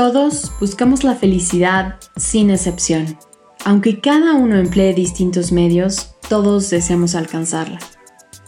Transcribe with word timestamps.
Todos 0.00 0.50
buscamos 0.58 1.04
la 1.04 1.14
felicidad 1.14 1.96
sin 2.16 2.48
excepción. 2.48 3.18
Aunque 3.66 4.00
cada 4.00 4.32
uno 4.32 4.56
emplee 4.56 4.94
distintos 4.94 5.52
medios, 5.52 6.14
todos 6.26 6.70
deseamos 6.70 7.14
alcanzarla. 7.14 7.78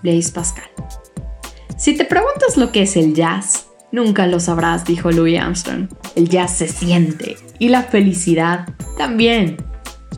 Blaise 0.03 0.31
Pascal. 0.31 0.71
Si 1.77 1.95
te 1.95 2.07
preguntas 2.07 2.57
lo 2.57 2.73
que 2.73 2.81
es 2.81 2.97
el 2.97 3.13
jazz, 3.13 3.67
nunca 3.93 4.27
lo 4.27 4.41
sabrás, 4.41 4.87
dijo 4.87 5.11
Louis 5.13 5.39
Armstrong. 5.39 5.91
El 6.17 6.31
jazz 6.31 6.57
se 6.57 6.69
siente 6.69 7.37
y 7.59 7.69
la 7.69 7.83
felicidad 7.83 8.71
también. 8.97 9.59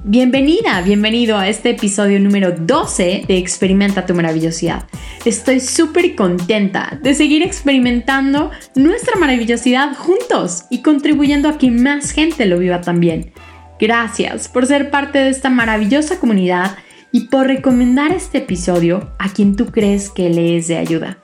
Bienvenida, 0.07 0.83
bienvenido 0.83 1.38
a 1.38 1.48
este 1.48 1.70
episodio 1.70 2.20
número 2.20 2.52
12 2.52 3.24
de 3.27 3.38
Experimenta 3.38 4.05
tu 4.05 4.15
maravillosidad. 4.15 4.87
Estoy 5.24 5.61
súper 5.61 6.15
contenta 6.15 6.98
de 7.02 7.15
seguir 7.15 7.42
experimentando 7.42 8.51
nuestra 8.75 9.19
maravillosidad 9.19 9.97
juntos 9.97 10.64
y 10.69 10.83
contribuyendo 10.83 11.48
a 11.48 11.56
que 11.56 11.70
más 11.70 12.11
gente 12.11 12.45
lo 12.45 12.59
viva 12.59 12.83
también. 12.83 13.33
Gracias 13.80 14.47
por 14.48 14.66
ser 14.66 14.91
parte 14.91 15.20
de 15.20 15.30
esta 15.30 15.48
maravillosa 15.48 16.20
comunidad 16.20 16.77
y 17.11 17.28
por 17.28 17.47
recomendar 17.47 18.12
este 18.12 18.39
episodio 18.39 19.11
a 19.19 19.33
quien 19.33 19.56
tú 19.56 19.73
crees 19.73 20.11
que 20.11 20.28
le 20.28 20.59
es 20.59 20.69
de 20.69 20.77
ayuda. 20.77 21.23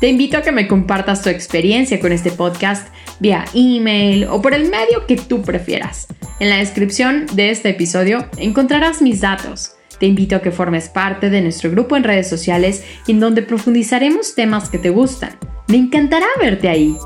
Te 0.00 0.08
invito 0.08 0.36
a 0.36 0.42
que 0.42 0.52
me 0.52 0.68
compartas 0.68 1.22
tu 1.22 1.30
experiencia 1.30 2.00
con 2.00 2.12
este 2.12 2.30
podcast 2.30 2.88
vía 3.20 3.44
email 3.54 4.24
o 4.24 4.42
por 4.42 4.52
el 4.54 4.68
medio 4.68 5.06
que 5.06 5.16
tú 5.16 5.42
prefieras. 5.42 6.08
En 6.40 6.50
la 6.50 6.56
descripción 6.56 7.26
de 7.34 7.50
este 7.50 7.70
episodio 7.70 8.26
encontrarás 8.36 9.00
mis 9.00 9.20
datos. 9.20 9.76
Te 9.98 10.06
invito 10.06 10.36
a 10.36 10.42
que 10.42 10.50
formes 10.50 10.88
parte 10.88 11.30
de 11.30 11.40
nuestro 11.40 11.70
grupo 11.70 11.96
en 11.96 12.04
redes 12.04 12.28
sociales 12.28 12.84
en 13.06 13.20
donde 13.20 13.42
profundizaremos 13.42 14.34
temas 14.34 14.68
que 14.68 14.78
te 14.78 14.90
gustan. 14.90 15.30
Me 15.68 15.76
encantará 15.76 16.26
verte 16.40 16.68
ahí. 16.68 16.96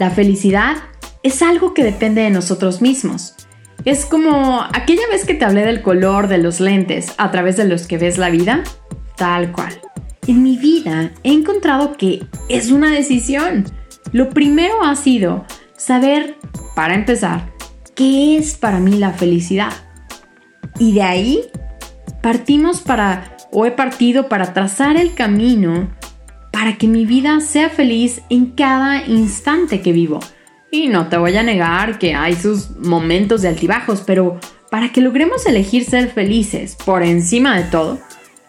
La 0.00 0.10
felicidad 0.10 0.76
es 1.22 1.42
algo 1.42 1.74
que 1.74 1.84
depende 1.84 2.22
de 2.22 2.30
nosotros 2.30 2.80
mismos. 2.80 3.34
Es 3.84 4.06
como 4.06 4.62
aquella 4.72 5.06
vez 5.10 5.26
que 5.26 5.34
te 5.34 5.44
hablé 5.44 5.64
del 5.64 5.82
color 5.82 6.28
de 6.28 6.38
los 6.38 6.60
lentes 6.60 7.14
a 7.18 7.30
través 7.30 7.56
de 7.56 7.66
los 7.66 7.86
que 7.86 7.98
ves 7.98 8.16
la 8.16 8.30
vida. 8.30 8.62
Tal 9.16 9.52
cual. 9.52 9.78
En 10.30 10.44
mi 10.44 10.56
vida 10.56 11.10
he 11.24 11.32
encontrado 11.32 11.96
que 11.96 12.24
es 12.48 12.70
una 12.70 12.92
decisión. 12.92 13.64
Lo 14.12 14.30
primero 14.30 14.84
ha 14.84 14.94
sido 14.94 15.44
saber, 15.76 16.36
para 16.76 16.94
empezar, 16.94 17.52
qué 17.96 18.36
es 18.36 18.56
para 18.56 18.78
mí 18.78 18.92
la 18.92 19.10
felicidad. 19.10 19.72
Y 20.78 20.92
de 20.92 21.02
ahí 21.02 21.40
partimos 22.22 22.80
para, 22.80 23.36
o 23.50 23.66
he 23.66 23.72
partido 23.72 24.28
para 24.28 24.52
trazar 24.52 24.96
el 24.96 25.14
camino 25.14 25.90
para 26.52 26.78
que 26.78 26.86
mi 26.86 27.06
vida 27.06 27.40
sea 27.40 27.68
feliz 27.68 28.22
en 28.30 28.52
cada 28.52 29.04
instante 29.04 29.80
que 29.80 29.90
vivo. 29.90 30.20
Y 30.70 30.86
no 30.86 31.08
te 31.08 31.16
voy 31.16 31.36
a 31.36 31.42
negar 31.42 31.98
que 31.98 32.14
hay 32.14 32.36
sus 32.36 32.70
momentos 32.76 33.42
de 33.42 33.48
altibajos, 33.48 34.04
pero 34.06 34.38
para 34.70 34.92
que 34.92 35.00
logremos 35.00 35.44
elegir 35.46 35.84
ser 35.84 36.08
felices 36.08 36.76
por 36.76 37.02
encima 37.02 37.56
de 37.56 37.64
todo, 37.64 37.98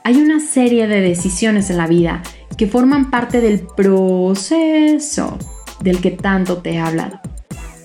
hay 0.03 0.17
una 0.17 0.39
serie 0.39 0.87
de 0.87 1.01
decisiones 1.01 1.69
en 1.69 1.77
la 1.77 1.87
vida 1.87 2.21
que 2.57 2.67
forman 2.67 3.09
parte 3.09 3.41
del 3.41 3.61
proceso 3.75 5.37
del 5.81 6.01
que 6.01 6.11
tanto 6.11 6.57
te 6.57 6.71
he 6.71 6.79
hablado. 6.79 7.19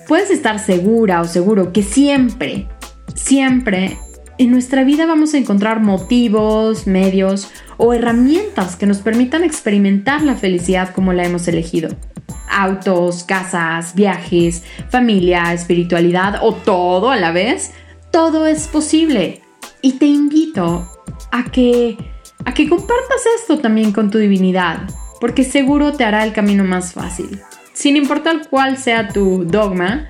Puedes 0.08 0.30
estar 0.30 0.58
segura 0.58 1.20
o 1.20 1.24
seguro 1.24 1.72
que 1.72 1.82
siempre, 1.82 2.68
siempre 3.14 3.98
en 4.38 4.50
nuestra 4.50 4.84
vida 4.84 5.06
vamos 5.06 5.34
a 5.34 5.38
encontrar 5.38 5.80
motivos, 5.80 6.86
medios 6.86 7.48
o 7.76 7.92
herramientas 7.92 8.76
que 8.76 8.86
nos 8.86 8.98
permitan 8.98 9.44
experimentar 9.44 10.22
la 10.22 10.34
felicidad 10.34 10.92
como 10.94 11.12
la 11.12 11.24
hemos 11.24 11.48
elegido. 11.48 11.90
Autos, 12.50 13.24
casas, 13.24 13.94
viajes, 13.94 14.62
familia, 14.90 15.52
espiritualidad 15.52 16.40
o 16.42 16.54
todo 16.54 17.10
a 17.10 17.16
la 17.16 17.32
vez. 17.32 17.72
Todo 18.10 18.46
es 18.46 18.68
posible. 18.68 19.42
Y 19.82 19.94
te 19.94 20.06
invito 20.06 20.86
a 21.30 21.44
que, 21.44 21.96
a 22.44 22.54
que 22.54 22.68
compartas 22.68 23.22
esto 23.40 23.58
también 23.58 23.92
con 23.92 24.10
tu 24.10 24.18
divinidad, 24.18 24.88
porque 25.20 25.44
seguro 25.44 25.92
te 25.92 26.04
hará 26.04 26.24
el 26.24 26.32
camino 26.32 26.64
más 26.64 26.92
fácil. 26.92 27.40
Sin 27.72 27.96
importar 27.96 28.48
cuál 28.48 28.78
sea 28.78 29.08
tu 29.08 29.44
dogma, 29.44 30.08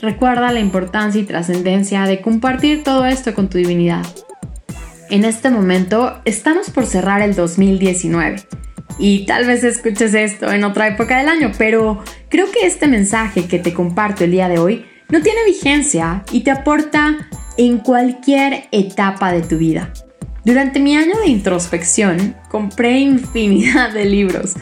recuerda 0.00 0.52
la 0.52 0.60
importancia 0.60 1.20
y 1.20 1.24
trascendencia 1.24 2.06
de 2.06 2.20
compartir 2.20 2.82
todo 2.82 3.04
esto 3.06 3.34
con 3.34 3.48
tu 3.48 3.58
divinidad. 3.58 4.04
En 5.10 5.24
este 5.24 5.50
momento 5.50 6.20
estamos 6.24 6.70
por 6.70 6.86
cerrar 6.86 7.20
el 7.20 7.34
2019 7.34 8.36
y 8.98 9.26
tal 9.26 9.46
vez 9.46 9.64
escuches 9.64 10.14
esto 10.14 10.50
en 10.50 10.64
otra 10.64 10.88
época 10.88 11.18
del 11.18 11.28
año, 11.28 11.52
pero 11.58 12.02
creo 12.28 12.50
que 12.50 12.66
este 12.66 12.86
mensaje 12.86 13.46
que 13.46 13.58
te 13.58 13.74
comparto 13.74 14.24
el 14.24 14.30
día 14.30 14.48
de 14.48 14.58
hoy 14.58 14.86
no 15.10 15.20
tiene 15.20 15.44
vigencia 15.44 16.24
y 16.32 16.40
te 16.40 16.50
aporta 16.50 17.28
en 17.56 17.78
cualquier 17.78 18.64
etapa 18.72 19.32
de 19.32 19.42
tu 19.42 19.58
vida. 19.58 19.92
Durante 20.44 20.78
mi 20.78 20.94
año 20.94 21.18
de 21.20 21.28
introspección 21.28 22.36
compré 22.50 22.98
infinidad 22.98 23.94
de 23.94 24.04
libros, 24.04 24.54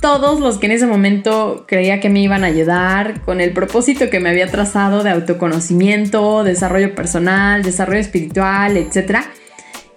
todos 0.00 0.40
los 0.40 0.56
que 0.56 0.64
en 0.64 0.72
ese 0.72 0.86
momento 0.86 1.66
creía 1.68 2.00
que 2.00 2.08
me 2.08 2.20
iban 2.20 2.42
a 2.42 2.46
ayudar 2.46 3.20
con 3.20 3.42
el 3.42 3.52
propósito 3.52 4.08
que 4.08 4.18
me 4.18 4.30
había 4.30 4.50
trazado 4.50 5.02
de 5.02 5.10
autoconocimiento, 5.10 6.42
desarrollo 6.42 6.94
personal, 6.94 7.62
desarrollo 7.62 8.00
espiritual, 8.00 8.78
etc. 8.78 9.18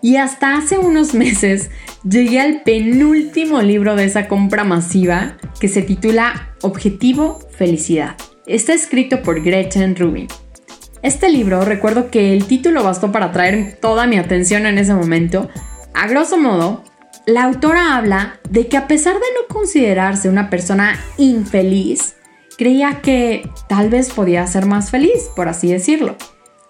Y 0.02 0.18
hasta 0.18 0.58
hace 0.58 0.78
unos 0.78 1.14
meses 1.14 1.70
llegué 2.04 2.42
al 2.42 2.64
penúltimo 2.64 3.62
libro 3.62 3.96
de 3.96 4.06
esa 4.06 4.28
compra 4.28 4.66
masiva 4.66 5.38
que 5.62 5.70
se 5.70 5.82
titula 5.84 6.54
Objetivo 6.64 7.40
Felicidad. 7.58 8.18
Está 8.46 8.74
escrito 8.74 9.22
por 9.22 9.42
Gretchen 9.42 9.96
Rubin. 9.96 10.28
Este 11.02 11.30
libro, 11.30 11.64
recuerdo 11.64 12.12
que 12.12 12.34
el 12.34 12.46
título 12.46 12.84
bastó 12.84 13.12
para 13.12 13.28
atraer 13.28 13.78
toda 13.80 14.06
mi 14.06 14.18
atención 14.18 14.66
en 14.66 14.78
ese 14.78 14.94
momento. 14.94 15.50
A 15.94 16.08
grosso 16.08 16.38
modo, 16.38 16.84
la 17.26 17.44
autora 17.44 17.96
habla 17.96 18.40
de 18.50 18.68
que 18.68 18.76
a 18.76 18.88
pesar 18.88 19.14
de 19.14 19.20
no 19.20 19.54
considerarse 19.54 20.28
una 20.28 20.50
persona 20.50 21.00
infeliz, 21.18 22.16
creía 22.58 23.00
que 23.02 23.50
tal 23.70 23.90
vez 23.90 24.12
podía 24.12 24.46
ser 24.46 24.66
más 24.66 24.92
feliz, 24.92 25.30
por 25.36 25.48
así 25.48 25.72
decirlo. 25.72 26.18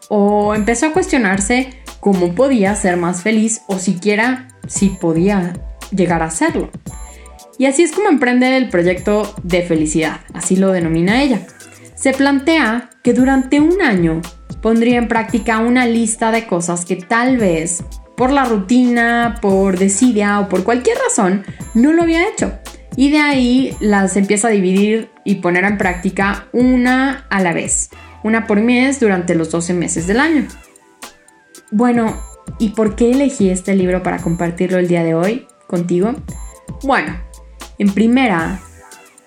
O 0.09 0.53
empezó 0.53 0.87
a 0.87 0.93
cuestionarse 0.93 1.81
cómo 1.99 2.35
podía 2.35 2.75
ser 2.75 2.97
más 2.97 3.23
feliz 3.23 3.61
o 3.67 3.79
siquiera 3.79 4.47
si 4.67 4.89
podía 4.89 5.53
llegar 5.91 6.21
a 6.21 6.29
serlo. 6.29 6.69
Y 7.57 7.65
así 7.65 7.81
es 7.81 7.91
como 7.91 8.09
emprende 8.09 8.55
el 8.57 8.69
proyecto 8.69 9.33
de 9.41 9.63
felicidad, 9.63 10.21
así 10.33 10.55
lo 10.55 10.71
denomina 10.71 11.23
ella 11.23 11.41
se 11.99 12.13
plantea 12.13 12.89
que 13.09 13.13
durante 13.15 13.59
un 13.59 13.81
año 13.81 14.21
pondría 14.61 14.99
en 14.99 15.07
práctica 15.07 15.57
una 15.57 15.87
lista 15.87 16.29
de 16.29 16.45
cosas 16.45 16.85
que 16.85 16.95
tal 16.95 17.37
vez 17.37 17.83
por 18.15 18.29
la 18.29 18.45
rutina, 18.45 19.39
por 19.41 19.79
desidia 19.79 20.39
o 20.39 20.47
por 20.47 20.63
cualquier 20.63 20.95
razón 20.99 21.43
no 21.73 21.91
lo 21.91 22.03
había 22.03 22.29
hecho. 22.29 22.53
Y 22.95 23.09
de 23.09 23.17
ahí 23.17 23.75
las 23.79 24.15
empieza 24.15 24.49
a 24.49 24.51
dividir 24.51 25.09
y 25.25 25.37
poner 25.37 25.63
en 25.63 25.79
práctica 25.79 26.49
una 26.53 27.25
a 27.31 27.41
la 27.41 27.51
vez, 27.51 27.89
una 28.23 28.45
por 28.45 28.61
mes 28.61 28.99
durante 28.99 29.33
los 29.33 29.49
12 29.49 29.73
meses 29.73 30.05
del 30.05 30.19
año. 30.19 30.47
Bueno, 31.71 32.15
¿y 32.59 32.69
por 32.69 32.95
qué 32.95 33.09
elegí 33.09 33.49
este 33.49 33.73
libro 33.73 34.03
para 34.03 34.19
compartirlo 34.19 34.77
el 34.77 34.87
día 34.87 35.03
de 35.03 35.15
hoy 35.15 35.47
contigo? 35.65 36.13
Bueno, 36.83 37.19
en 37.79 37.91
primera, 37.91 38.59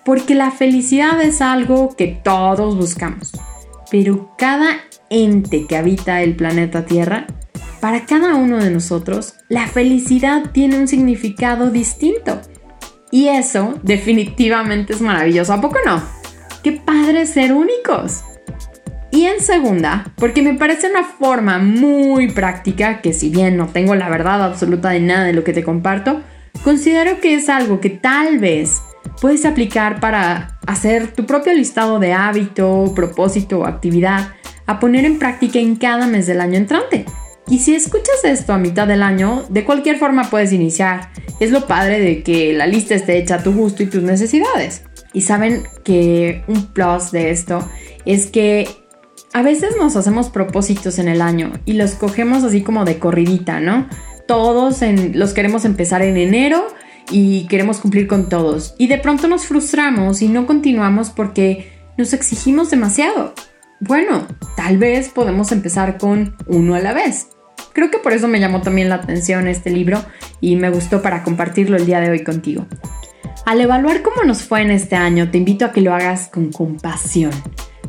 porque 0.05 0.35
la 0.35 0.51
felicidad 0.51 1.21
es 1.21 1.41
algo 1.41 1.93
que 1.97 2.07
todos 2.23 2.77
buscamos, 2.77 3.33
pero 3.93 4.33
cada 4.39 4.79
ente 5.11 5.67
que 5.67 5.77
habita 5.77 6.23
el 6.23 6.35
planeta 6.35 6.83
Tierra, 6.83 7.27
para 7.79 8.07
cada 8.07 8.33
uno 8.33 8.57
de 8.57 8.71
nosotros, 8.71 9.35
la 9.49 9.67
felicidad 9.67 10.49
tiene 10.51 10.79
un 10.79 10.87
significado 10.87 11.69
distinto. 11.69 12.41
Y 13.11 13.27
eso 13.27 13.79
definitivamente 13.83 14.93
es 14.93 15.01
maravilloso, 15.01 15.53
¿a 15.53 15.61
poco 15.61 15.77
no? 15.85 16.01
¡Qué 16.63 16.71
padre 16.71 17.27
ser 17.27 17.53
únicos! 17.53 18.23
Y 19.11 19.25
en 19.25 19.39
segunda, 19.41 20.11
porque 20.15 20.41
me 20.41 20.55
parece 20.55 20.89
una 20.89 21.03
forma 21.03 21.59
muy 21.59 22.31
práctica, 22.31 22.99
que 22.99 23.13
si 23.13 23.29
bien 23.29 23.57
no 23.57 23.67
tengo 23.67 23.93
la 23.93 24.09
verdad 24.09 24.43
absoluta 24.43 24.89
de 24.89 25.01
nada 25.01 25.25
de 25.25 25.33
lo 25.33 25.43
que 25.43 25.53
te 25.53 25.63
comparto, 25.63 26.23
considero 26.63 27.19
que 27.19 27.35
es 27.35 27.47
algo 27.47 27.79
que 27.79 27.91
tal 27.91 28.39
vez 28.39 28.81
puedes 29.21 29.45
aplicar 29.45 29.99
para 29.99 30.52
hacer 30.65 31.13
tu 31.13 31.25
propio 31.25 31.53
listado 31.53 31.99
de 31.99 32.13
hábito, 32.13 32.93
propósito 32.95 33.59
o 33.59 33.65
actividad 33.65 34.29
a 34.65 34.79
poner 34.79 35.05
en 35.05 35.19
práctica 35.19 35.59
en 35.59 35.75
cada 35.75 36.07
mes 36.07 36.27
del 36.27 36.41
año 36.41 36.57
entrante. 36.57 37.05
Y 37.47 37.59
si 37.59 37.75
escuchas 37.75 38.23
esto 38.23 38.53
a 38.53 38.57
mitad 38.57 38.87
del 38.87 39.03
año, 39.03 39.43
de 39.49 39.65
cualquier 39.65 39.97
forma 39.97 40.29
puedes 40.29 40.53
iniciar. 40.53 41.11
Es 41.39 41.51
lo 41.51 41.67
padre 41.67 41.99
de 41.99 42.23
que 42.23 42.53
la 42.53 42.67
lista 42.67 42.95
esté 42.95 43.17
hecha 43.17 43.35
a 43.35 43.43
tu 43.43 43.51
gusto 43.53 43.83
y 43.83 43.87
tus 43.87 44.01
necesidades. 44.01 44.83
Y 45.11 45.21
saben 45.21 45.63
que 45.83 46.43
un 46.47 46.67
plus 46.67 47.11
de 47.11 47.31
esto 47.31 47.67
es 48.05 48.27
que 48.27 48.67
a 49.33 49.41
veces 49.41 49.75
nos 49.77 49.95
hacemos 49.95 50.29
propósitos 50.29 50.99
en 50.99 51.07
el 51.07 51.21
año 51.21 51.51
y 51.65 51.73
los 51.73 51.95
cogemos 51.95 52.43
así 52.43 52.61
como 52.61 52.85
de 52.85 52.99
corridita, 52.99 53.59
¿no? 53.59 53.87
Todos 54.27 54.79
los 55.13 55.33
queremos 55.33 55.65
empezar 55.65 56.01
en 56.01 56.17
enero 56.17 56.65
y 57.11 57.47
queremos 57.47 57.79
cumplir 57.79 58.07
con 58.07 58.29
todos. 58.29 58.75
Y 58.77 58.87
de 58.87 58.97
pronto 58.97 59.27
nos 59.27 59.45
frustramos 59.45 60.21
y 60.21 60.27
no 60.27 60.45
continuamos 60.45 61.09
porque 61.09 61.71
nos 61.97 62.13
exigimos 62.13 62.69
demasiado. 62.69 63.33
Bueno, 63.79 64.27
tal 64.55 64.77
vez 64.77 65.09
podemos 65.09 65.51
empezar 65.51 65.97
con 65.97 66.35
uno 66.47 66.75
a 66.75 66.79
la 66.79 66.93
vez. 66.93 67.27
Creo 67.73 67.89
que 67.89 67.97
por 67.97 68.13
eso 68.13 68.27
me 68.27 68.39
llamó 68.39 68.61
también 68.61 68.89
la 68.89 68.95
atención 68.95 69.47
este 69.47 69.69
libro 69.69 70.03
y 70.39 70.55
me 70.55 70.69
gustó 70.69 71.01
para 71.01 71.23
compartirlo 71.23 71.75
el 71.75 71.85
día 71.85 71.99
de 71.99 72.09
hoy 72.09 72.23
contigo. 72.23 72.65
Al 73.45 73.59
evaluar 73.59 74.01
cómo 74.03 74.23
nos 74.23 74.43
fue 74.43 74.61
en 74.61 74.71
este 74.71 74.95
año, 74.95 75.29
te 75.29 75.37
invito 75.37 75.65
a 75.65 75.71
que 75.71 75.81
lo 75.81 75.93
hagas 75.93 76.29
con 76.29 76.51
compasión, 76.51 77.31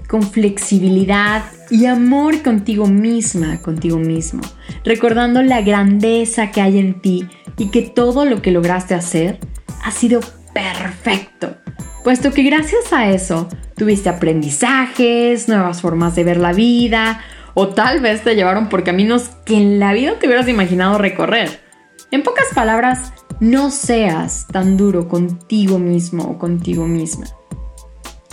con 0.09 0.23
flexibilidad 0.23 1.45
y 1.71 1.87
amor 1.87 2.43
contigo 2.43 2.87
misma, 2.87 3.61
contigo 3.61 3.99
mismo, 3.99 4.43
recordando 4.85 5.43
la 5.43 5.63
grandeza 5.63 6.51
que 6.51 6.61
hay 6.61 6.79
en 6.79 7.01
ti 7.01 7.29
y 7.57 7.71
que 7.71 7.83
todo 7.83 8.25
lo 8.25 8.43
que 8.43 8.51
lograste 8.51 8.95
hacer 8.95 9.39
ha 9.83 9.91
sido 9.91 10.21
perfecto, 10.53 11.57
puesto 12.03 12.33
que 12.33 12.43
gracias 12.43 12.93
a 12.93 13.11
eso 13.11 13.49
tuviste 13.77 14.09
aprendizajes, 14.09 15.49
nuevas 15.49 15.81
formas 15.81 16.15
de 16.15 16.25
ver 16.25 16.37
la 16.37 16.53
vida, 16.53 17.21
o 17.55 17.69
tal 17.69 18.01
vez 18.01 18.23
te 18.23 18.35
llevaron 18.35 18.69
por 18.69 18.85
caminos 18.85 19.31
que 19.45 19.57
en 19.57 19.79
la 19.79 19.93
vida 19.93 20.19
te 20.19 20.27
hubieras 20.27 20.49
imaginado 20.49 20.99
recorrer. 20.99 21.61
En 22.11 22.23
pocas 22.23 22.47
palabras, 22.55 23.13
no 23.41 23.71
seas 23.71 24.47
tan 24.47 24.77
duro 24.77 25.09
contigo 25.09 25.79
mismo 25.79 26.25
o 26.25 26.39
contigo 26.39 26.87
misma. 26.87 27.27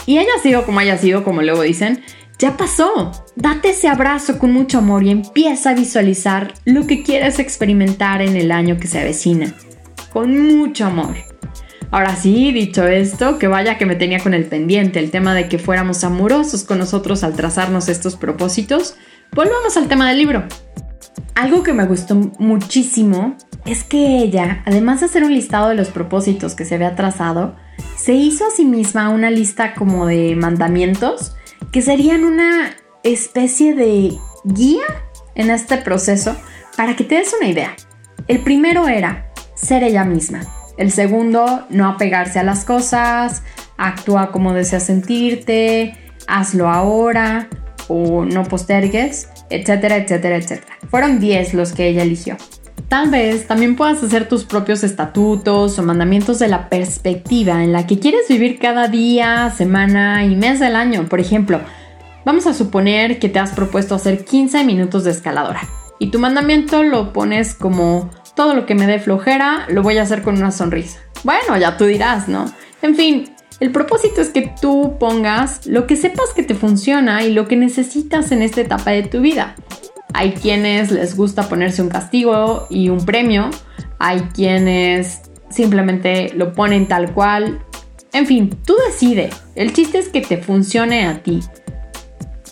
Y 0.06 0.18
haya 0.18 0.38
sido 0.42 0.66
como 0.66 0.80
haya 0.80 0.98
sido, 0.98 1.24
como 1.24 1.42
luego 1.42 1.62
dicen, 1.62 2.04
ya 2.40 2.58
pasó. 2.58 3.12
Date 3.36 3.70
ese 3.70 3.88
abrazo 3.88 4.40
con 4.40 4.52
mucho 4.52 4.80
amor 4.80 5.04
y 5.04 5.12
empieza 5.12 5.70
a 5.70 5.76
visualizar 5.76 6.54
lo 6.66 6.88
que 6.88 7.04
quieres 7.04 7.40
experimentar 7.40 8.22
en 8.22 8.36
el 8.36 8.52
año 8.52 8.78
que 8.80 8.88
se 8.88 9.00
avecina. 9.00 9.54
Con 10.12 10.58
mucho 10.58 10.86
amor. 10.86 11.16
Ahora 11.92 12.16
sí, 12.16 12.52
dicho 12.52 12.88
esto, 12.88 13.38
que 13.38 13.48
vaya 13.48 13.78
que 13.78 13.86
me 13.86 13.96
tenía 13.96 14.20
con 14.20 14.34
el 14.34 14.46
pendiente 14.46 14.98
el 14.98 15.12
tema 15.12 15.36
de 15.36 15.50
que 15.50 15.60
fuéramos 15.60 16.04
amorosos 16.04 16.64
con 16.64 16.80
nosotros 16.80 17.24
al 17.24 17.36
trazarnos 17.36 17.90
estos 17.90 18.16
propósitos, 18.16 18.96
volvamos 19.36 19.76
al 19.76 19.88
tema 19.88 20.08
del 20.08 20.18
libro. 20.18 20.46
Algo 21.36 21.64
que 21.64 21.74
me 21.74 21.86
gustó 21.86 22.16
muchísimo 22.40 23.36
es 23.66 23.84
que 23.84 24.20
ella, 24.20 24.64
además 24.66 25.02
de 25.02 25.08
hacer 25.08 25.24
un 25.24 25.34
listado 25.34 25.70
de 25.70 25.76
los 25.76 25.90
propósitos 25.90 26.56
que 26.56 26.66
se 26.66 26.76
había 26.76 26.96
trazado, 26.96 27.56
se 28.02 28.14
hizo 28.14 28.48
a 28.48 28.50
sí 28.50 28.66
misma 28.66 29.10
una 29.10 29.30
lista 29.30 29.76
como 29.76 30.08
de 30.08 30.36
mandamientos 30.36 31.36
que 31.72 31.84
serían 31.84 32.24
una 32.24 32.76
especie 33.04 33.76
de 33.76 34.18
guía 34.44 34.86
en 35.36 35.52
este 35.52 35.78
proceso 35.78 36.36
para 36.76 36.96
que 36.96 37.04
te 37.04 37.16
des 37.16 37.32
una 37.40 37.48
idea. 37.48 37.76
El 38.28 38.40
primero 38.40 38.88
era 38.88 39.32
ser 39.54 39.84
ella 39.84 40.04
misma. 40.04 40.42
El 40.78 40.92
segundo, 40.92 41.68
no 41.70 41.88
apegarse 41.88 42.40
a 42.40 42.44
las 42.44 42.66
cosas, 42.66 43.44
actúa 43.78 44.32
como 44.32 44.54
deseas 44.54 44.84
sentirte, 44.84 45.96
hazlo 46.28 46.70
ahora 46.70 47.50
o 47.88 48.26
no 48.26 48.46
postergues, 48.46 49.30
etcétera, 49.52 49.98
etcétera, 49.98 50.38
etcétera. 50.38 50.78
Fueron 50.90 51.20
10 51.20 51.54
los 51.54 51.74
que 51.74 51.90
ella 51.90 52.02
eligió. 52.02 52.36
Tal 52.92 53.10
vez 53.10 53.48
también 53.48 53.78
puedas 53.78 54.04
hacer 54.04 54.28
tus 54.28 54.44
propios 54.44 54.84
estatutos 54.84 55.80
o 55.80 55.82
mandamientos 55.82 56.40
de 56.40 56.50
la 56.50 56.68
perspectiva 56.68 57.64
en 57.64 57.72
la 57.72 57.88
que 57.88 58.00
quieres 58.00 58.28
vivir 58.28 58.60
cada 58.60 58.90
día, 58.90 59.50
semana 59.56 60.26
y 60.26 60.36
mes 60.36 60.60
del 60.60 60.76
año. 60.76 61.08
Por 61.08 61.22
ejemplo, 61.22 61.62
vamos 62.26 62.48
a 62.48 62.54
suponer 62.54 63.18
que 63.18 63.30
te 63.30 63.40
has 63.40 63.54
propuesto 63.54 63.96
hacer 63.96 64.26
15 64.26 64.66
minutos 64.66 65.06
de 65.06 65.12
escaladora 65.12 65.62
y 66.00 66.12
tu 66.12 66.20
mandamiento 66.20 66.84
lo 66.84 67.14
pones 67.14 67.56
como 67.56 68.10
todo 68.36 68.56
lo 68.56 68.66
que 68.66 68.76
me 68.76 68.88
dé 68.88 69.00
flojera 69.00 69.68
lo 69.70 69.84
voy 69.84 69.98
a 69.98 70.02
hacer 70.02 70.22
con 70.22 70.36
una 70.36 70.52
sonrisa. 70.52 71.00
Bueno, 71.24 71.56
ya 71.58 71.78
tú 71.78 71.86
dirás, 71.86 72.28
¿no? 72.28 72.52
En 72.82 72.98
fin, 72.98 73.34
el 73.62 73.72
propósito 73.72 74.20
es 74.20 74.32
que 74.32 74.54
tú 74.60 74.98
pongas 75.00 75.66
lo 75.66 75.88
que 75.88 75.96
sepas 75.96 76.34
que 76.36 76.44
te 76.44 76.56
funciona 76.56 77.24
y 77.24 77.32
lo 77.32 77.48
que 77.48 77.56
necesitas 77.56 78.34
en 78.34 78.42
esta 78.42 78.60
etapa 78.60 78.92
de 78.92 79.04
tu 79.04 79.22
vida. 79.22 79.56
Hay 80.14 80.32
quienes 80.32 80.92
les 80.92 81.16
gusta 81.16 81.48
ponerse 81.48 81.82
un 81.82 81.90
castigo 81.90 82.68
y 82.70 82.90
un 82.90 83.06
premio. 83.06 83.50
Hay 84.00 84.22
quienes 84.34 85.22
simplemente 85.50 86.32
lo 86.36 86.54
ponen 86.54 86.88
tal 86.88 87.14
cual. 87.14 87.60
En 88.14 88.26
fin, 88.26 88.50
tú 88.66 88.76
decide. 88.88 89.30
El 89.56 89.74
chiste 89.74 90.00
es 90.00 90.10
que 90.10 90.22
te 90.22 90.38
funcione 90.38 91.06
a 91.06 91.24
ti. 91.24 91.40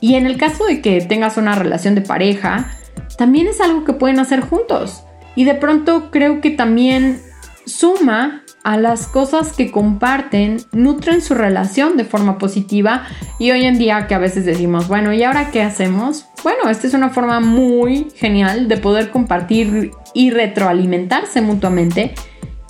Y 0.02 0.16
en 0.16 0.26
el 0.26 0.38
caso 0.38 0.66
de 0.66 0.82
que 0.82 1.02
tengas 1.02 1.38
una 1.38 1.56
relación 1.56 1.96
de 1.96 2.02
pareja, 2.02 2.72
también 3.18 3.48
es 3.48 3.60
algo 3.60 3.84
que 3.84 3.94
pueden 3.94 4.20
hacer 4.20 4.42
juntos. 4.42 5.04
Y 5.36 5.44
de 5.44 5.56
pronto 5.56 6.12
creo 6.12 6.42
que 6.42 6.52
también 6.52 7.22
suma 7.66 8.44
a 8.64 8.78
las 8.78 9.08
cosas 9.08 9.54
que 9.54 9.72
comparten, 9.72 10.58
nutren 10.72 11.22
su 11.22 11.34
relación 11.34 11.98
de 11.98 12.06
forma 12.06 12.38
positiva 12.38 13.04
y 13.40 13.52
hoy 13.52 13.66
en 13.66 13.78
día 13.78 14.08
que 14.08 14.16
a 14.16 14.20
veces 14.20 14.46
decimos, 14.46 14.88
bueno, 14.88 15.14
¿y 15.14 15.24
ahora 15.24 15.52
qué 15.52 15.62
hacemos? 15.62 16.26
Bueno, 16.44 16.70
esta 16.70 16.88
es 16.88 16.94
una 16.94 17.10
forma 17.10 17.40
muy 17.40 18.10
genial 18.16 18.68
de 18.68 18.78
poder 18.78 19.12
compartir 19.12 19.92
y 20.14 20.32
retroalimentarse 20.32 21.42
mutuamente 21.42 22.14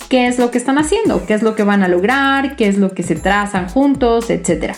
qué 0.08 0.26
es 0.26 0.38
lo 0.38 0.50
que 0.50 0.58
están 0.58 0.78
haciendo, 0.78 1.24
qué 1.26 1.34
es 1.34 1.42
lo 1.42 1.54
que 1.54 1.62
van 1.62 1.82
a 1.82 1.88
lograr, 1.88 2.56
qué 2.56 2.68
es 2.68 2.78
lo 2.78 2.92
que 2.92 3.02
se 3.02 3.14
trazan 3.14 3.68
juntos, 3.68 4.28
etc. 4.30 4.74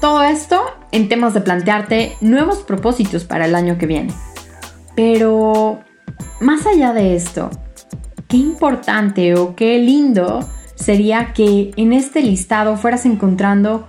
Todo 0.00 0.22
esto 0.22 0.62
en 0.92 1.08
temas 1.08 1.34
de 1.34 1.42
plantearte 1.42 2.12
nuevos 2.20 2.62
propósitos 2.62 3.24
para 3.24 3.44
el 3.44 3.54
año 3.54 3.78
que 3.78 3.86
viene. 3.86 4.12
Pero 4.96 5.80
más 6.40 6.66
allá 6.66 6.92
de 6.92 7.14
esto, 7.14 7.50
qué 8.32 8.38
importante 8.38 9.34
o 9.34 9.54
qué 9.54 9.78
lindo 9.78 10.40
sería 10.74 11.34
que 11.34 11.70
en 11.76 11.92
este 11.92 12.22
listado 12.22 12.78
fueras 12.78 13.04
encontrando 13.04 13.86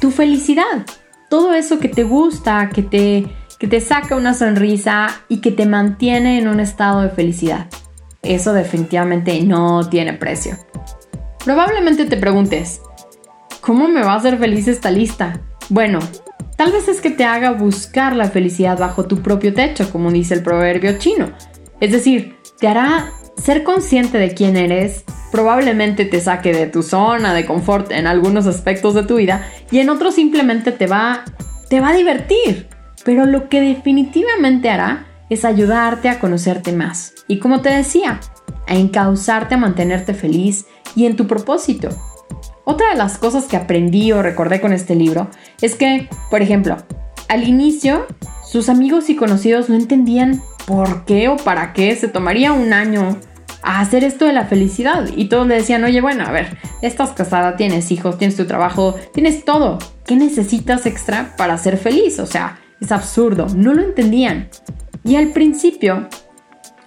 tu 0.00 0.10
felicidad, 0.10 0.86
todo 1.28 1.52
eso 1.52 1.78
que 1.78 1.90
te 1.90 2.04
gusta, 2.04 2.70
que 2.70 2.82
te, 2.82 3.26
que 3.58 3.66
te 3.68 3.82
saca 3.82 4.16
una 4.16 4.32
sonrisa 4.32 5.08
y 5.28 5.42
que 5.42 5.50
te 5.50 5.66
mantiene 5.66 6.38
en 6.38 6.48
un 6.48 6.58
estado 6.58 7.02
de 7.02 7.10
felicidad. 7.10 7.66
Eso 8.22 8.54
definitivamente 8.54 9.38
no 9.42 9.90
tiene 9.90 10.14
precio. 10.14 10.56
Probablemente 11.44 12.06
te 12.06 12.16
preguntes, 12.16 12.80
¿cómo 13.60 13.88
me 13.88 14.02
va 14.02 14.14
a 14.14 14.16
hacer 14.16 14.38
feliz 14.38 14.68
esta 14.68 14.90
lista? 14.90 15.42
Bueno, 15.68 15.98
tal 16.56 16.72
vez 16.72 16.88
es 16.88 17.02
que 17.02 17.10
te 17.10 17.26
haga 17.26 17.50
buscar 17.50 18.16
la 18.16 18.30
felicidad 18.30 18.78
bajo 18.78 19.04
tu 19.04 19.20
propio 19.20 19.52
techo, 19.52 19.90
como 19.90 20.10
dice 20.10 20.32
el 20.32 20.42
proverbio 20.42 20.96
chino. 20.96 21.30
Es 21.78 21.92
decir, 21.92 22.36
te 22.58 22.68
hará 22.68 23.12
ser 23.36 23.62
consciente 23.62 24.18
de 24.18 24.34
quién 24.34 24.56
eres 24.56 25.04
probablemente 25.34 26.04
te 26.04 26.20
saque 26.20 26.52
de 26.52 26.68
tu 26.68 26.84
zona 26.84 27.34
de 27.34 27.44
confort 27.44 27.90
en 27.90 28.06
algunos 28.06 28.46
aspectos 28.46 28.94
de 28.94 29.02
tu 29.02 29.16
vida 29.16 29.48
y 29.70 29.80
en 29.80 29.90
otros 29.90 30.14
simplemente 30.14 30.70
te 30.70 30.86
va, 30.86 31.24
te 31.68 31.80
va 31.80 31.88
a 31.88 31.96
divertir. 31.96 32.68
Pero 33.04 33.26
lo 33.26 33.48
que 33.48 33.60
definitivamente 33.60 34.70
hará 34.70 35.06
es 35.28 35.44
ayudarte 35.44 36.08
a 36.08 36.20
conocerte 36.20 36.70
más. 36.70 37.14
Y 37.26 37.40
como 37.40 37.62
te 37.62 37.70
decía, 37.70 38.20
a 38.68 38.76
encauzarte 38.76 39.56
a 39.56 39.58
mantenerte 39.58 40.14
feliz 40.14 40.66
y 40.94 41.06
en 41.06 41.16
tu 41.16 41.26
propósito. 41.26 41.88
Otra 42.64 42.90
de 42.90 42.96
las 42.96 43.18
cosas 43.18 43.46
que 43.46 43.56
aprendí 43.56 44.12
o 44.12 44.22
recordé 44.22 44.60
con 44.60 44.72
este 44.72 44.94
libro 44.94 45.28
es 45.60 45.74
que, 45.74 46.08
por 46.30 46.42
ejemplo, 46.42 46.76
al 47.28 47.42
inicio, 47.42 48.06
sus 48.48 48.68
amigos 48.68 49.10
y 49.10 49.16
conocidos 49.16 49.68
no 49.68 49.74
entendían 49.74 50.40
por 50.66 51.04
qué 51.04 51.28
o 51.28 51.36
para 51.36 51.72
qué 51.72 51.94
se 51.96 52.08
tomaría 52.08 52.52
un 52.52 52.72
año 52.72 53.18
a 53.62 53.80
hacer 53.80 54.04
esto 54.04 54.26
de 54.26 54.32
la 54.32 54.44
felicidad. 54.46 55.08
Y 55.16 55.26
todos 55.26 55.46
le 55.46 55.56
decían, 55.56 55.84
oye, 55.84 56.00
bueno, 56.00 56.24
a 56.24 56.32
ver, 56.32 56.58
estás 56.82 57.10
casada, 57.10 57.56
tienes 57.56 57.90
hijos, 57.90 58.18
tienes 58.18 58.36
tu 58.36 58.46
trabajo, 58.46 58.94
tienes 59.12 59.44
todo. 59.44 59.78
¿Qué 60.06 60.16
necesitas 60.16 60.86
extra 60.86 61.34
para 61.36 61.56
ser 61.56 61.78
feliz? 61.78 62.18
O 62.18 62.26
sea, 62.26 62.58
es 62.80 62.92
absurdo, 62.92 63.46
no 63.54 63.72
lo 63.72 63.82
entendían. 63.82 64.48
Y 65.02 65.16
al 65.16 65.28
principio, 65.28 66.08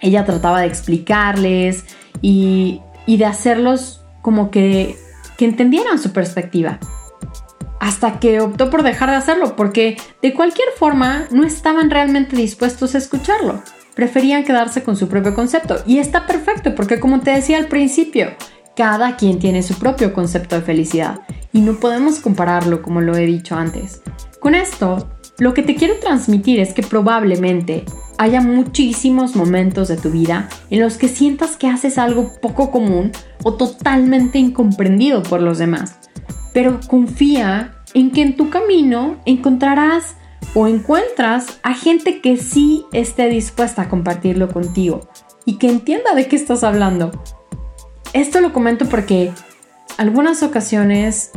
ella 0.00 0.24
trataba 0.24 0.60
de 0.60 0.66
explicarles 0.66 1.84
y, 2.20 2.80
y 3.06 3.16
de 3.16 3.26
hacerlos 3.26 4.04
como 4.22 4.50
que, 4.50 4.96
que 5.36 5.44
entendieran 5.44 5.98
su 5.98 6.12
perspectiva. 6.12 6.78
Hasta 7.80 8.18
que 8.20 8.40
optó 8.40 8.70
por 8.70 8.82
dejar 8.82 9.10
de 9.10 9.16
hacerlo, 9.16 9.56
porque 9.56 9.96
de 10.22 10.34
cualquier 10.34 10.68
forma 10.76 11.26
no 11.30 11.44
estaban 11.44 11.90
realmente 11.90 12.36
dispuestos 12.36 12.94
a 12.94 12.98
escucharlo 12.98 13.62
preferían 13.98 14.44
quedarse 14.44 14.84
con 14.84 14.94
su 14.94 15.08
propio 15.08 15.34
concepto. 15.34 15.78
Y 15.84 15.98
está 15.98 16.24
perfecto, 16.24 16.76
porque 16.76 17.00
como 17.00 17.18
te 17.18 17.32
decía 17.32 17.58
al 17.58 17.66
principio, 17.66 18.28
cada 18.76 19.16
quien 19.16 19.40
tiene 19.40 19.60
su 19.64 19.76
propio 19.76 20.12
concepto 20.12 20.54
de 20.54 20.62
felicidad 20.62 21.22
y 21.52 21.62
no 21.62 21.80
podemos 21.80 22.20
compararlo 22.20 22.80
como 22.80 23.00
lo 23.00 23.16
he 23.16 23.26
dicho 23.26 23.56
antes. 23.56 24.00
Con 24.38 24.54
esto, 24.54 25.08
lo 25.40 25.52
que 25.52 25.64
te 25.64 25.74
quiero 25.74 25.94
transmitir 25.98 26.60
es 26.60 26.74
que 26.74 26.84
probablemente 26.84 27.84
haya 28.18 28.40
muchísimos 28.40 29.34
momentos 29.34 29.88
de 29.88 29.96
tu 29.96 30.12
vida 30.12 30.48
en 30.70 30.78
los 30.78 30.96
que 30.96 31.08
sientas 31.08 31.56
que 31.56 31.66
haces 31.66 31.98
algo 31.98 32.34
poco 32.40 32.70
común 32.70 33.10
o 33.42 33.54
totalmente 33.54 34.38
incomprendido 34.38 35.24
por 35.24 35.42
los 35.42 35.58
demás. 35.58 35.98
Pero 36.58 36.80
confía 36.88 37.76
en 37.94 38.10
que 38.10 38.20
en 38.20 38.34
tu 38.34 38.50
camino 38.50 39.20
encontrarás 39.26 40.16
o 40.54 40.66
encuentras 40.66 41.60
a 41.62 41.72
gente 41.72 42.20
que 42.20 42.36
sí 42.36 42.84
esté 42.92 43.28
dispuesta 43.28 43.82
a 43.82 43.88
compartirlo 43.88 44.48
contigo 44.52 45.08
y 45.44 45.58
que 45.58 45.68
entienda 45.68 46.16
de 46.16 46.26
qué 46.26 46.34
estás 46.34 46.64
hablando. 46.64 47.12
Esto 48.12 48.40
lo 48.40 48.52
comento 48.52 48.86
porque 48.88 49.30
algunas 49.98 50.42
ocasiones 50.42 51.30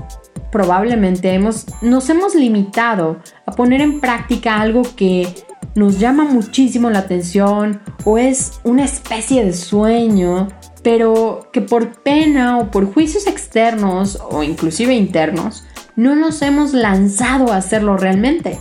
probablemente 0.51 1.31
hemos, 1.35 1.67
nos 1.83 2.09
hemos 2.09 2.33
limitado 2.33 3.19
a 3.45 3.51
poner 3.51 3.81
en 3.81 3.99
práctica 3.99 4.59
algo 4.59 4.81
que 4.95 5.27
nos 5.75 5.99
llama 5.99 6.23
muchísimo 6.23 6.89
la 6.89 6.97
atención 6.97 7.79
o 8.05 8.17
es 8.17 8.59
una 8.63 8.85
especie 8.85 9.45
de 9.45 9.53
sueño, 9.53 10.47
pero 10.83 11.49
que 11.51 11.61
por 11.61 12.01
pena 12.01 12.57
o 12.57 12.71
por 12.71 12.91
juicios 12.91 13.27
externos 13.27 14.19
o 14.29 14.43
inclusive 14.43 14.93
internos, 14.93 15.63
no 15.95 16.15
nos 16.15 16.41
hemos 16.41 16.73
lanzado 16.73 17.51
a 17.51 17.57
hacerlo 17.57 17.97
realmente. 17.97 18.59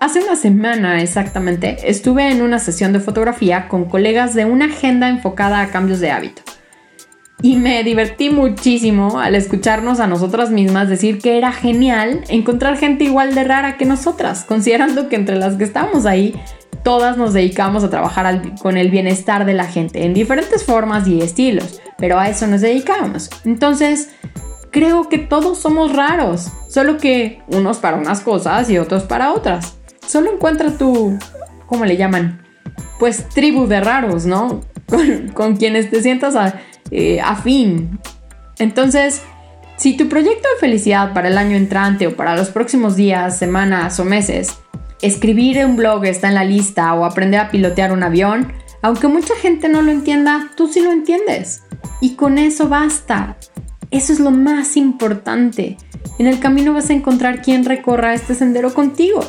Hace 0.00 0.20
una 0.20 0.36
semana 0.36 1.00
exactamente 1.00 1.78
estuve 1.84 2.30
en 2.30 2.42
una 2.42 2.58
sesión 2.58 2.92
de 2.92 3.00
fotografía 3.00 3.68
con 3.68 3.86
colegas 3.86 4.34
de 4.34 4.44
una 4.44 4.66
agenda 4.66 5.08
enfocada 5.08 5.60
a 5.60 5.70
cambios 5.70 6.00
de 6.00 6.10
hábito. 6.10 6.42
Y 7.42 7.56
me 7.56 7.84
divertí 7.84 8.30
muchísimo 8.30 9.20
al 9.20 9.34
escucharnos 9.34 10.00
a 10.00 10.06
nosotras 10.06 10.50
mismas 10.50 10.88
decir 10.88 11.18
que 11.18 11.36
era 11.36 11.52
genial 11.52 12.24
encontrar 12.28 12.78
gente 12.78 13.04
igual 13.04 13.34
de 13.34 13.44
rara 13.44 13.76
que 13.76 13.84
nosotras, 13.84 14.44
considerando 14.44 15.08
que 15.08 15.16
entre 15.16 15.36
las 15.36 15.56
que 15.56 15.64
estábamos 15.64 16.06
ahí, 16.06 16.34
todas 16.84 17.16
nos 17.16 17.32
dedicamos 17.32 17.82
a 17.82 17.90
trabajar 17.90 18.40
con 18.62 18.76
el 18.76 18.90
bienestar 18.90 19.44
de 19.44 19.54
la 19.54 19.64
gente 19.64 20.04
en 20.04 20.14
diferentes 20.14 20.64
formas 20.64 21.08
y 21.08 21.20
estilos, 21.20 21.80
pero 21.98 22.20
a 22.20 22.28
eso 22.28 22.46
nos 22.46 22.60
dedicamos. 22.60 23.30
Entonces, 23.44 24.10
creo 24.70 25.08
que 25.08 25.18
todos 25.18 25.58
somos 25.58 25.92
raros, 25.96 26.52
solo 26.68 26.98
que 26.98 27.42
unos 27.48 27.78
para 27.78 27.96
unas 27.96 28.20
cosas 28.20 28.70
y 28.70 28.78
otros 28.78 29.04
para 29.04 29.32
otras. 29.32 29.76
Solo 30.06 30.32
encuentra 30.32 30.76
tu, 30.76 31.18
¿cómo 31.66 31.86
le 31.86 31.96
llaman? 31.96 32.44
Pues 32.98 33.28
tribu 33.30 33.66
de 33.66 33.80
raros, 33.80 34.26
¿no? 34.26 34.60
Con, 35.34 35.56
quienes 35.56 35.90
te 35.90 36.02
sientas 36.02 36.54
eh, 36.90 37.20
afín. 37.20 37.98
Entonces, 38.58 39.22
si 39.76 39.96
tu 39.96 40.08
proyecto 40.08 40.46
de 40.54 40.60
felicidad 40.60 41.14
para 41.14 41.28
el 41.28 41.38
año 41.38 41.56
entrante 41.56 42.06
o 42.06 42.14
para 42.14 42.36
los 42.36 42.50
próximos 42.50 42.94
días, 42.94 43.38
semanas 43.38 43.98
o 43.98 44.04
meses, 44.04 44.58
escribir 45.06 45.64
un 45.64 45.76
blog 45.76 46.04
está 46.06 46.28
en 46.28 46.34
la 46.34 46.44
lista 46.44 46.92
o 46.94 47.04
aprender 47.04 47.40
a 47.40 47.50
pilotear 47.50 47.92
un 47.92 48.02
avión, 48.02 48.52
aunque 48.82 49.06
mucha 49.06 49.34
gente 49.36 49.68
no 49.68 49.82
lo 49.82 49.90
entienda, 49.90 50.50
tú 50.56 50.68
sí 50.68 50.80
lo 50.80 50.92
entiendes. 50.92 51.62
Y 52.00 52.14
con 52.14 52.38
eso 52.38 52.68
basta. 52.68 53.36
Eso 53.90 54.12
es 54.12 54.20
lo 54.20 54.30
más 54.30 54.76
importante. 54.76 55.76
En 56.18 56.26
el 56.26 56.40
camino 56.40 56.72
vas 56.72 56.90
a 56.90 56.94
encontrar 56.94 57.42
quien 57.42 57.64
recorra 57.64 58.14
este 58.14 58.34
sendero 58.34 58.72
contigo. 58.72 59.20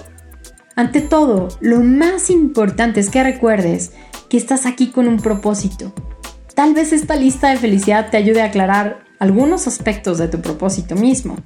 Ante 0.76 1.02
todo, 1.02 1.50
lo 1.62 1.82
más 1.82 2.30
importante 2.30 3.00
es 3.00 3.10
que 3.10 3.24
recuerdes 3.24 3.92
que 4.30 4.38
estás 4.38 4.66
aquí 4.66 4.88
con 4.88 5.08
un 5.08 5.18
propósito. 5.18 5.94
Tal 6.54 6.74
vez 6.74 6.94
esta 6.94 7.16
lista 7.16 7.50
de 7.50 7.58
felicidad 7.58 8.10
te 8.10 8.18
ayude 8.18 8.42
a 8.42 8.46
aclarar 8.46 9.04
algunos 9.20 9.68
aspectos 9.68 10.18
de 10.18 10.28
tu 10.28 10.42
propósito 10.42 10.96
mismo. 10.96 11.38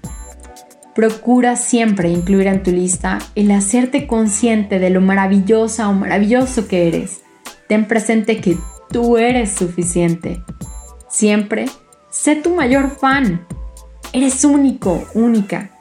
Procura 0.96 1.56
siempre 1.56 2.10
incluir 2.10 2.48
en 2.48 2.64
tu 2.64 2.72
lista 2.72 3.20
el 3.36 3.52
hacerte 3.52 4.08
consciente 4.08 4.80
de 4.80 4.90
lo 4.90 5.02
maravillosa 5.02 5.88
o 5.88 5.94
maravilloso 5.94 6.68
que 6.68 6.88
eres. 6.88 7.22
Ten 7.68 7.86
presente 7.86 8.42
que 8.42 8.58
tú 8.90 9.18
eres 9.18 9.52
suficiente. 9.52 10.44
Siempre 11.08 11.66
sé 12.10 12.36
tu 12.36 12.56
mayor 12.56 12.90
fan. 12.90 13.46
Eres 14.14 14.44
único, 14.44 15.08
única. 15.14 15.72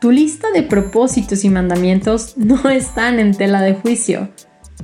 Tu 0.00 0.10
lista 0.10 0.50
de 0.50 0.64
propósitos 0.64 1.44
y 1.44 1.48
mandamientos 1.48 2.34
no 2.36 2.68
están 2.68 3.20
en 3.20 3.34
tela 3.34 3.62
de 3.62 3.74
juicio. 3.74 4.28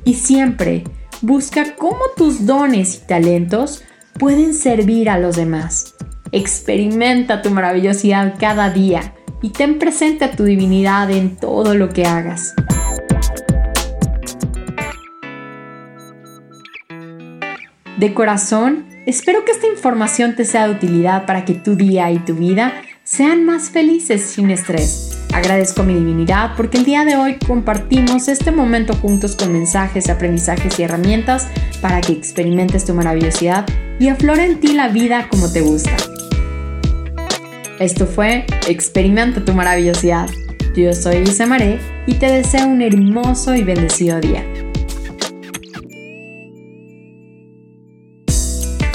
Y 0.05 0.15
siempre 0.15 0.85
busca 1.21 1.75
cómo 1.77 2.01
tus 2.17 2.47
dones 2.47 2.97
y 3.03 3.07
talentos 3.07 3.83
pueden 4.19 4.55
servir 4.55 5.11
a 5.11 5.19
los 5.19 5.37
demás. 5.37 5.95
Experimenta 6.31 7.43
tu 7.43 7.51
maravillosidad 7.51 8.37
cada 8.39 8.71
día 8.71 9.15
y 9.43 9.51
ten 9.51 9.79
presente 9.79 10.25
a 10.25 10.31
tu 10.31 10.45
divinidad 10.45 11.11
en 11.11 11.37
todo 11.37 11.75
lo 11.75 11.91
que 11.91 12.07
hagas. 12.07 12.55
De 17.99 18.15
corazón, 18.15 18.87
espero 19.07 19.45
que 19.45 19.53
esta 19.53 19.67
información 19.67 20.35
te 20.35 20.45
sea 20.45 20.67
de 20.67 20.75
utilidad 20.75 21.27
para 21.27 21.45
que 21.45 21.55
tu 21.55 21.77
día 21.77 22.11
y 22.11 22.19
tu 22.19 22.35
vida 22.35 22.73
sean 23.05 23.45
más 23.45 23.71
felices 23.71 24.23
sin 24.23 24.51
estrés. 24.51 25.19
Agradezco 25.33 25.83
a 25.83 25.85
mi 25.85 25.95
divinidad 25.95 26.53
porque 26.57 26.79
el 26.79 26.85
día 26.85 27.05
de 27.05 27.17
hoy 27.17 27.39
compartimos 27.47 28.29
este 28.29 28.51
momento 28.51 28.95
juntos 28.95 29.37
con 29.37 29.53
mensajes, 29.53 30.09
aprendizajes 30.09 30.79
y 30.79 30.83
herramientas 30.83 31.49
para 31.81 32.01
que 32.01 32.13
experimentes 32.13 32.85
tu 32.85 32.95
maravillosidad 32.95 33.67
y 33.99 34.09
aflore 34.09 34.47
en 34.47 34.61
ti 34.61 34.73
la 34.73 34.89
vida 34.89 35.29
como 35.31 35.51
te 35.51 35.61
gusta. 35.61 35.97
Esto 37.83 38.07
fue 38.07 38.45
Experimenta 38.69 39.45
tu 39.45 39.55
maravillosidad. 39.55 40.31
Yo 40.77 40.93
soy 40.93 41.17
Isa 41.25 41.47
Maré 41.47 41.81
y 42.07 42.15
te 42.15 42.31
deseo 42.31 42.69
un 42.69 42.81
hermoso 42.81 43.57
y 43.57 43.65
bendecido 43.65 44.21
día. 44.21 44.45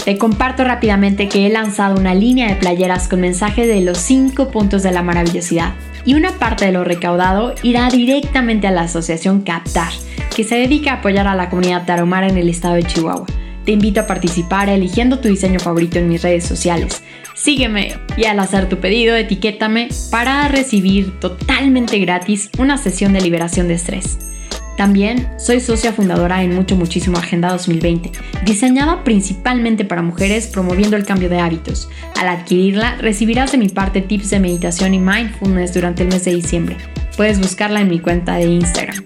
Te 0.06 0.18
comparto 0.18 0.64
rápidamente 0.64 1.28
que 1.28 1.46
he 1.46 1.50
lanzado 1.50 2.00
una 2.00 2.16
línea 2.16 2.48
de 2.48 2.56
playeras 2.56 3.10
con 3.10 3.20
mensaje 3.20 3.68
de 3.68 3.82
los 3.82 3.98
5 3.98 4.52
puntos 4.52 4.84
de 4.84 4.94
la 4.94 5.04
maravillosidad 5.04 5.74
y 6.06 6.14
una 6.14 6.32
parte 6.40 6.66
de 6.66 6.72
lo 6.72 6.86
recaudado 6.86 7.56
irá 7.64 7.90
directamente 7.90 8.68
a 8.68 8.72
la 8.72 8.84
asociación 8.84 9.42
Captar, 9.42 9.92
que 10.34 10.46
se 10.46 10.56
dedica 10.56 10.92
a 10.92 10.96
apoyar 11.00 11.28
a 11.28 11.36
la 11.36 11.50
comunidad 11.50 11.86
tarahumara 11.86 12.30
en 12.30 12.38
el 12.38 12.48
estado 12.48 12.76
de 12.76 12.84
Chihuahua. 12.84 13.28
Te 13.68 13.74
invito 13.74 14.00
a 14.00 14.08
participar 14.08 14.70
eligiendo 14.70 15.20
tu 15.20 15.28
diseño 15.28 15.60
favorito 15.60 16.00
en 16.00 16.08
mis 16.08 16.22
redes 16.22 16.46
sociales. 16.46 17.04
Sígueme 17.36 17.96
y 18.16 18.24
al 18.24 18.40
hacer 18.40 18.70
tu 18.70 18.78
pedido 18.78 19.14
etiquétame 19.14 19.90
para 20.10 20.48
recibir 20.48 21.20
totalmente 21.20 22.00
gratis 22.00 22.50
una 22.58 22.78
sesión 22.78 23.12
de 23.12 23.20
liberación 23.20 23.68
de 23.68 23.74
estrés. 23.74 24.20
También 24.78 25.28
soy 25.38 25.60
socia 25.60 25.92
fundadora 25.92 26.44
en 26.44 26.56
Mucho 26.56 26.78
Muchísimo 26.78 27.18
Agenda 27.18 27.50
2020, 27.50 28.14
diseñada 28.46 29.04
principalmente 29.04 29.84
para 29.84 30.02
mujeres 30.02 30.48
promoviendo 30.48 30.96
el 30.96 31.06
cambio 31.06 31.28
de 31.28 31.40
hábitos. 31.40 31.90
Al 32.18 32.30
adquirirla, 32.30 32.96
recibirás 33.02 33.52
de 33.52 33.58
mi 33.58 33.68
parte 33.68 34.00
tips 34.00 34.30
de 34.30 34.40
meditación 34.40 34.94
y 34.94 35.00
mindfulness 35.00 35.74
durante 35.74 36.04
el 36.04 36.08
mes 36.08 36.24
de 36.24 36.36
diciembre. 36.36 36.78
Puedes 37.18 37.38
buscarla 37.38 37.82
en 37.82 37.90
mi 37.90 38.00
cuenta 38.00 38.36
de 38.36 38.46
Instagram. 38.46 39.04